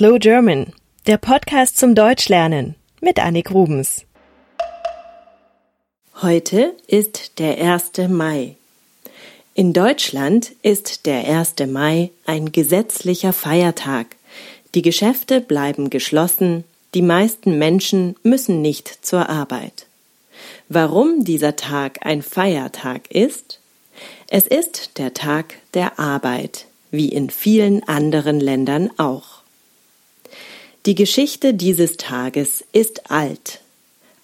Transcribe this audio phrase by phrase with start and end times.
[0.00, 0.72] Slow German,
[1.06, 4.06] der Podcast zum Deutschlernen mit Annik Rubens.
[6.22, 8.08] Heute ist der 1.
[8.08, 8.56] Mai.
[9.52, 11.56] In Deutschland ist der 1.
[11.68, 14.16] Mai ein gesetzlicher Feiertag.
[14.74, 19.84] Die Geschäfte bleiben geschlossen, die meisten Menschen müssen nicht zur Arbeit.
[20.70, 23.60] Warum dieser Tag ein Feiertag ist?
[24.30, 29.39] Es ist der Tag der Arbeit, wie in vielen anderen Ländern auch.
[30.86, 33.60] Die Geschichte dieses Tages ist alt.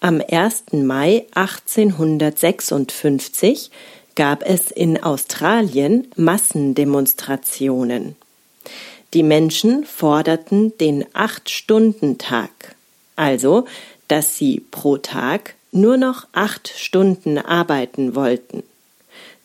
[0.01, 0.73] Am 1.
[0.73, 3.71] Mai 1856
[4.15, 8.17] gab es in Australien Massendemonstrationen.
[9.13, 12.75] Die Menschen forderten den Acht-Stunden-Tag,
[13.17, 13.67] also
[14.09, 18.63] dass sie pro Tag nur noch acht Stunden arbeiten wollten.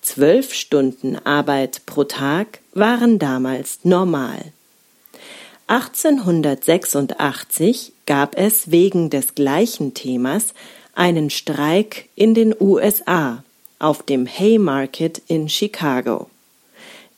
[0.01, 4.53] Zwölf Stunden Arbeit pro Tag waren damals normal.
[5.71, 10.53] 1886 gab es wegen des gleichen Themas
[10.95, 13.45] einen Streik in den USA
[13.79, 16.29] auf dem Haymarket in Chicago.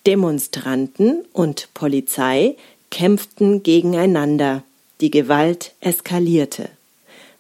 [0.06, 2.56] Demonstranten und Polizei
[2.92, 4.62] kämpften gegeneinander,
[5.02, 6.70] die Gewalt eskalierte.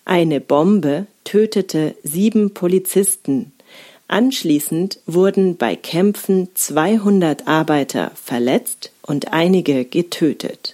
[0.06, 3.52] Eine Bombe tötete sieben Polizisten.
[4.08, 10.73] Anschließend wurden bei Kämpfen 200 Arbeiter verletzt und einige getötet.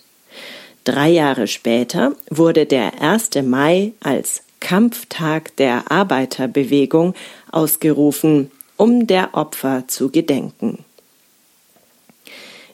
[0.83, 3.31] Drei Jahre später wurde der 1.
[3.44, 7.13] Mai als Kampftag der Arbeiterbewegung
[7.52, 10.83] ausgerufen, um der Opfer zu gedenken.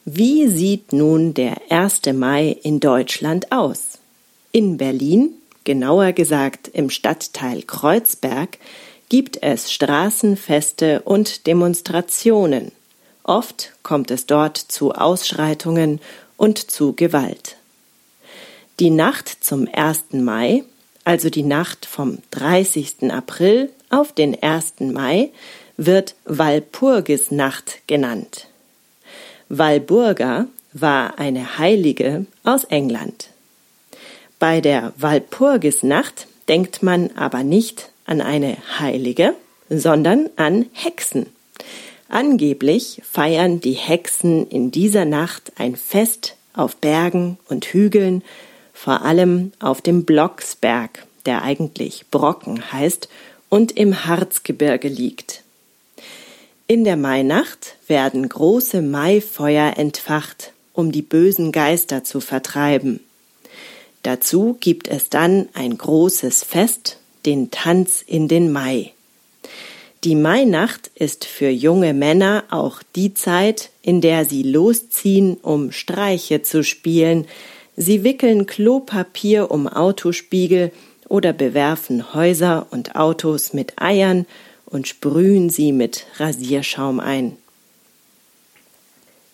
[0.06, 2.02] Wie sieht nun der 1.
[2.14, 3.98] Mai in Deutschland aus?
[4.52, 8.60] In Berlin, genauer gesagt im Stadtteil Kreuzberg,
[9.10, 12.72] gibt es Straßenfeste und Demonstrationen.
[13.24, 16.00] Oft kommt es dort zu Ausschreitungen
[16.38, 17.55] und zu Gewalt.
[18.82, 20.12] Die Nacht zum 1.
[20.12, 20.66] Mai,
[21.06, 23.10] also die Nacht vom 30.
[23.10, 24.82] April auf den 1.
[24.82, 25.30] Mai,
[25.78, 28.48] wird Walpurgisnacht genannt.
[29.48, 33.30] Walburga war eine Heilige aus England.
[34.40, 39.36] Bei der Walpurgisnacht denkt man aber nicht an eine Heilige,
[39.70, 41.28] sondern an Hexen.
[42.10, 48.22] Angeblich feiern die Hexen in dieser Nacht ein Fest auf Bergen und Hügeln
[48.76, 53.10] vor allem auf dem Blocksberg, der eigentlich Brocken heißt
[53.50, 55.42] und im Harzgebirge liegt.
[56.68, 63.00] In der Mainacht werden große Maifeuer entfacht, um die bösen Geister zu vertreiben.
[64.04, 68.92] Dazu gibt es dann ein großes Fest, den Tanz in den Mai.
[70.04, 76.44] Die Mainacht ist für junge Männer auch die Zeit, in der sie losziehen, um Streiche
[76.44, 77.26] zu spielen,
[77.78, 80.72] Sie wickeln Klopapier um Autospiegel
[81.10, 84.26] oder bewerfen Häuser und Autos mit Eiern
[84.66, 87.38] und sprühen sie mit Rasierschaum ein.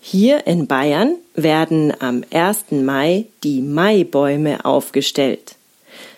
[0.02, 2.72] Hier in Bayern werden am 1.
[2.72, 5.56] Mai die Maibäume aufgestellt.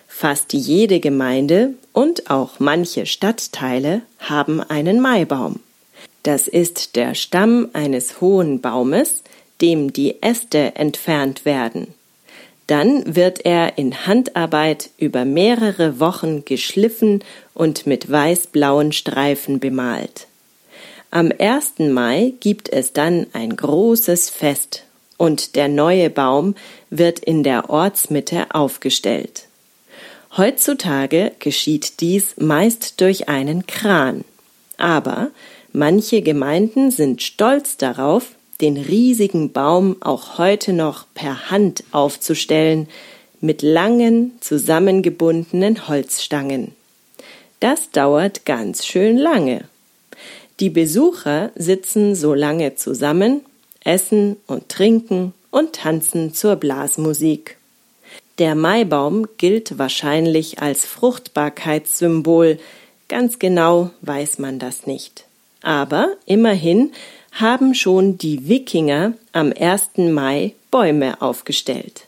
[0.08, 5.60] Fast jede Gemeinde und auch manche Stadtteile haben einen Maibaum.
[6.22, 9.22] Das ist der Stamm eines hohen Baumes,
[9.60, 11.88] dem die Äste entfernt werden.
[12.66, 20.26] Dann wird er in Handarbeit über mehrere Wochen geschliffen und mit weiß-blauen Streifen bemalt.
[21.10, 21.74] Am 1.
[21.78, 24.84] Mai gibt es dann ein großes Fest
[25.16, 26.54] und der neue Baum
[26.90, 29.46] wird in der Ortsmitte aufgestellt.
[30.36, 34.24] Heutzutage geschieht dies meist durch einen Kran.
[34.76, 35.30] Aber
[35.72, 42.88] manche Gemeinden sind stolz darauf, den riesigen Baum auch heute noch per Hand aufzustellen,
[43.40, 46.72] mit langen, zusammengebundenen Holzstangen.
[47.60, 49.64] Das dauert ganz schön lange.
[50.60, 53.42] Die Besucher sitzen so lange zusammen,
[53.84, 57.58] essen und trinken und tanzen zur Blasmusik.
[58.38, 62.58] Der Maibaum gilt wahrscheinlich als Fruchtbarkeitssymbol,
[63.08, 65.26] ganz genau weiß man das nicht.
[65.62, 66.92] Aber immerhin
[67.34, 69.96] haben schon die Wikinger am 1.
[69.96, 72.06] Mai Bäume aufgestellt.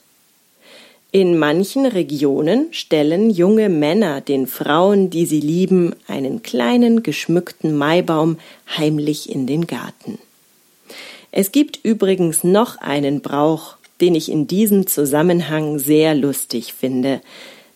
[1.10, 8.38] In manchen Regionen stellen junge Männer den Frauen, die sie lieben, einen kleinen geschmückten Maibaum
[8.76, 10.18] heimlich in den Garten.
[11.32, 17.20] Es gibt übrigens noch einen Brauch, den ich in diesem Zusammenhang sehr lustig finde,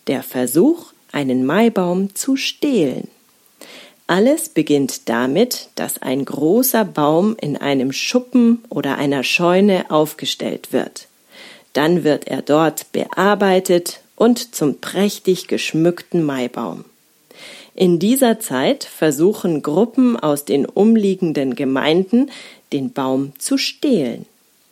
[0.07, 3.09] der Versuch, einen Maibaum zu stehlen.
[4.11, 11.07] Alles beginnt damit, dass ein großer Baum in einem Schuppen oder einer Scheune aufgestellt wird.
[11.71, 16.83] Dann wird er dort bearbeitet und zum prächtig geschmückten Maibaum.
[17.73, 22.31] In dieser Zeit versuchen Gruppen aus den umliegenden Gemeinden,
[22.73, 24.25] den Baum zu stehlen.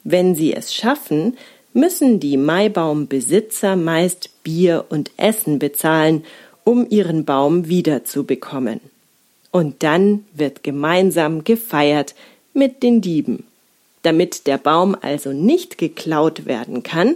[0.04, 1.38] Wenn sie es schaffen,
[1.72, 6.26] müssen die Maibaumbesitzer meist Bier und Essen bezahlen,
[6.66, 8.82] um ihren Baum wiederzubekommen.
[9.52, 12.16] Und dann wird gemeinsam gefeiert
[12.54, 13.46] mit den Dieben.
[14.04, 17.16] Damit der Baum also nicht geklaut werden kann,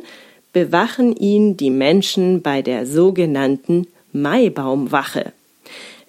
[0.52, 5.32] bewachen ihn die Menschen bei der sogenannten Maibaumwache.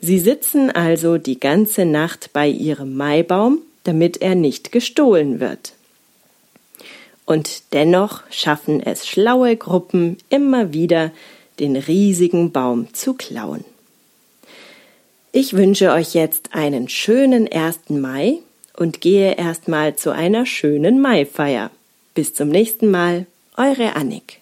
[0.01, 5.73] Sie sitzen also die ganze Nacht bei ihrem Maibaum, damit er nicht gestohlen wird.
[7.25, 11.11] Und dennoch schaffen es schlaue Gruppen immer wieder,
[11.59, 13.65] den riesigen Baum zu klauen.
[15.37, 17.91] Ich wünsche euch jetzt einen schönen 1.
[17.91, 18.39] Mai
[18.77, 21.73] und gehe erstmal zu einer schönen Maifeier.
[22.15, 23.27] Bis zum nächsten Mal,
[23.57, 24.39] eure Annik.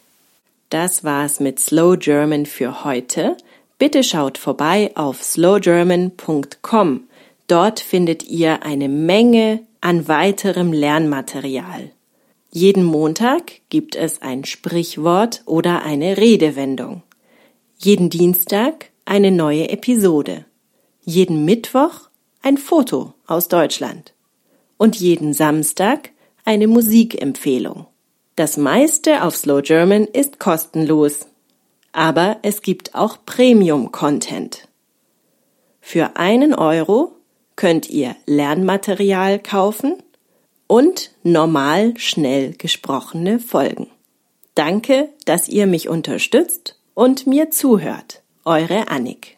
[0.69, 3.39] Das war's mit Slow German für heute.
[3.79, 7.05] Bitte schaut vorbei auf slowgerman.com.
[7.49, 11.89] Dort findet ihr eine Menge an weiterem Lernmaterial.
[12.51, 17.03] Jeden Montag gibt es ein Sprichwort oder eine Redewendung.
[17.79, 20.45] Jeden Dienstag eine neue Episode.
[21.05, 22.09] Jeden Mittwoch
[22.43, 24.15] ein Foto aus Deutschland.
[24.77, 26.11] Und jeden Samstag
[26.45, 27.87] eine Musikempfehlung.
[28.37, 31.27] Das meiste auf Slow German ist kostenlos.
[31.93, 34.69] Aber es gibt auch Premium-Content.
[35.81, 37.17] Für einen Euro
[37.57, 40.03] könnt ihr Lernmaterial kaufen
[40.67, 43.89] und normal schnell gesprochene Folgen.
[44.55, 48.23] Danke, dass ihr mich unterstützt und mir zuhört.
[48.45, 49.37] Eure Annik.